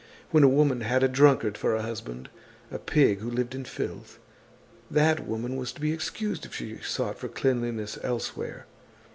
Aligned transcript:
When 0.31 0.43
a 0.43 0.47
woman 0.49 0.81
had 0.81 1.03
a 1.03 1.07
drunkard 1.07 1.59
for 1.59 1.75
a 1.75 1.83
husband, 1.83 2.27
a 2.71 2.79
pig 2.79 3.19
who 3.19 3.29
lived 3.29 3.53
in 3.53 3.65
filth, 3.65 4.17
that 4.89 5.27
woman 5.27 5.57
was 5.57 5.71
to 5.73 5.79
be 5.79 5.93
excused 5.93 6.43
if 6.43 6.55
she 6.55 6.79
sought 6.79 7.19
for 7.19 7.27
cleanliness 7.27 7.99
elsewhere. 8.01 8.65